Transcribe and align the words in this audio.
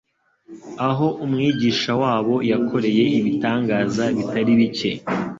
aho 0.87 1.07
Umwigisha 1.23 1.91
wabo 2.01 2.35
yakoreye 2.51 3.03
ibitangaza 3.19 4.03
bitari 4.17 4.51
bike. 4.59 4.91